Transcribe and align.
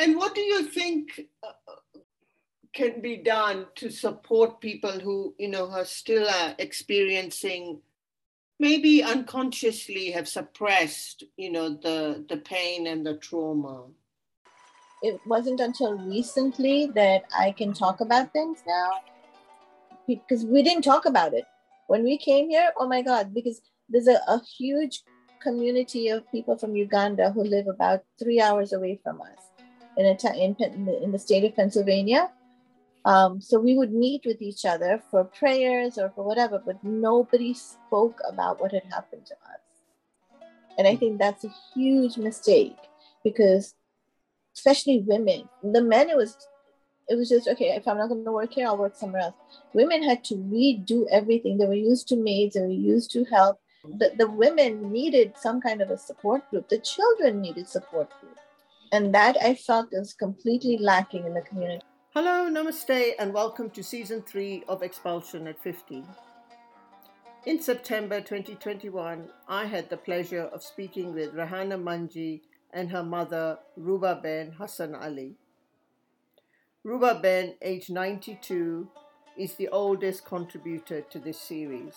And 0.00 0.16
what 0.16 0.34
do 0.34 0.40
you 0.40 0.64
think 0.64 1.28
uh, 1.46 1.74
can 2.72 3.02
be 3.02 3.18
done 3.18 3.66
to 3.74 3.90
support 3.90 4.62
people 4.62 4.98
who, 4.98 5.34
you 5.38 5.48
know, 5.48 5.70
are 5.70 5.84
still 5.84 6.26
uh, 6.26 6.54
experiencing, 6.58 7.82
maybe 8.58 9.02
unconsciously 9.02 10.10
have 10.12 10.26
suppressed, 10.26 11.24
you 11.36 11.52
know, 11.52 11.68
the 11.68 12.24
the 12.30 12.38
pain 12.38 12.86
and 12.86 13.04
the 13.04 13.18
trauma? 13.18 13.88
It 15.02 15.20
wasn't 15.26 15.60
until 15.60 15.98
recently 15.98 16.86
that 16.94 17.24
I 17.38 17.52
can 17.52 17.74
talk 17.74 18.00
about 18.00 18.32
things 18.32 18.62
now 18.66 18.90
because 20.06 20.46
we 20.46 20.62
didn't 20.62 20.84
talk 20.84 21.04
about 21.04 21.34
it 21.34 21.44
when 21.88 22.04
we 22.04 22.16
came 22.16 22.48
here. 22.48 22.72
Oh 22.78 22.88
my 22.88 23.02
God! 23.02 23.34
Because 23.34 23.60
there's 23.90 24.08
a, 24.08 24.18
a 24.28 24.40
huge 24.58 25.02
community 25.42 26.08
of 26.08 26.30
people 26.32 26.56
from 26.56 26.74
Uganda 26.74 27.32
who 27.32 27.44
live 27.44 27.66
about 27.66 28.04
three 28.18 28.40
hours 28.40 28.72
away 28.72 28.98
from 29.04 29.20
us 29.20 29.59
in, 29.96 30.06
in, 30.06 30.88
in 31.02 31.12
the 31.12 31.18
state 31.18 31.44
of 31.44 31.54
Pennsylvania. 31.54 32.30
Um, 33.04 33.40
so 33.40 33.58
we 33.58 33.76
would 33.76 33.92
meet 33.92 34.22
with 34.26 34.42
each 34.42 34.64
other 34.64 35.02
for 35.10 35.24
prayers 35.24 35.96
or 35.96 36.10
for 36.10 36.24
whatever, 36.24 36.62
but 36.64 36.82
nobody 36.84 37.54
spoke 37.54 38.20
about 38.28 38.60
what 38.60 38.72
had 38.72 38.84
happened 38.90 39.26
to 39.26 39.34
us. 39.34 40.40
And 40.78 40.86
I 40.86 40.96
think 40.96 41.18
that's 41.18 41.44
a 41.44 41.54
huge 41.74 42.16
mistake 42.18 42.76
because, 43.24 43.74
especially 44.54 45.00
women, 45.06 45.48
the 45.62 45.82
men, 45.82 46.10
it 46.10 46.16
was 46.16 46.36
it 47.10 47.16
was 47.16 47.28
just 47.28 47.48
okay 47.48 47.70
if 47.70 47.86
i'm 47.88 47.98
not 47.98 48.08
going 48.08 48.24
to 48.24 48.32
work 48.32 48.52
here 48.52 48.66
i'll 48.66 48.78
work 48.78 48.94
somewhere 48.94 49.22
else 49.22 49.34
women 49.74 50.02
had 50.02 50.22
to 50.22 50.36
redo 50.36 51.04
everything 51.10 51.58
they 51.58 51.66
were 51.66 51.74
used 51.74 52.06
to 52.06 52.16
maids 52.16 52.54
they 52.54 52.60
were 52.60 52.68
used 52.68 53.10
to 53.10 53.24
help 53.24 53.60
the, 53.98 54.12
the 54.16 54.30
women 54.30 54.92
needed 54.92 55.32
some 55.36 55.60
kind 55.60 55.82
of 55.82 55.90
a 55.90 55.98
support 55.98 56.48
group 56.50 56.68
the 56.68 56.78
children 56.78 57.40
needed 57.40 57.68
support 57.68 58.08
group 58.20 58.38
and 58.92 59.14
that 59.14 59.36
i 59.42 59.54
felt 59.54 59.88
was 59.92 60.12
completely 60.12 60.76
lacking 60.78 61.24
in 61.24 61.34
the 61.34 61.40
community. 61.42 61.84
Hello 62.12 62.50
namaste 62.50 63.12
and 63.18 63.32
welcome 63.32 63.70
to 63.70 63.82
season 63.84 64.22
3 64.22 64.64
of 64.68 64.82
expulsion 64.82 65.46
at 65.46 65.62
50 65.62 66.04
in 67.46 67.62
september 67.62 68.20
2021 68.20 69.28
i 69.48 69.64
had 69.64 69.88
the 69.90 69.96
pleasure 69.96 70.42
of 70.52 70.62
speaking 70.62 71.14
with 71.14 71.34
rahana 71.34 71.80
manji 71.80 72.40
and 72.72 72.90
her 72.90 73.02
mother 73.02 73.58
ruba 73.76 74.18
ben 74.22 74.52
hassan 74.52 74.94
ali. 74.94 75.36
Ruba 76.82 77.20
ben 77.22 77.54
age 77.60 77.90
92 77.90 78.88
is 79.36 79.54
the 79.54 79.68
oldest 79.68 80.24
contributor 80.24 81.02
to 81.02 81.18
this 81.18 81.38
series. 81.38 81.94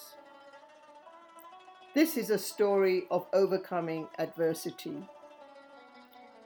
This 1.94 2.18
is 2.18 2.30
a 2.30 2.38
story 2.38 3.06
of 3.10 3.28
overcoming 3.34 4.08
adversity. 4.20 5.08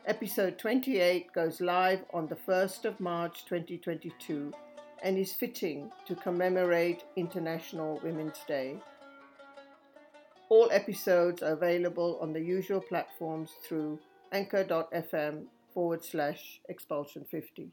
Episode 0.07 0.57
28 0.57 1.33
goes 1.33 1.59
live 1.59 1.99
on 2.13 2.27
the 2.27 2.35
1st 2.35 2.85
of 2.85 2.97
March 3.01 3.43
2022 3.43 4.53
and 5.03 5.17
is 5.17 5.33
fitting 5.33 5.91
to 6.05 6.15
commemorate 6.15 7.03
International 7.17 7.99
Women's 8.01 8.39
Day. 8.47 8.77
All 10.47 10.69
episodes 10.71 11.43
are 11.43 11.51
available 11.51 12.17
on 12.21 12.31
the 12.31 12.39
usual 12.39 12.79
platforms 12.79 13.51
through 13.67 13.99
anchor.fm 14.31 15.43
forward 15.73 16.05
slash 16.05 16.61
expulsion 16.69 17.25
50. 17.29 17.67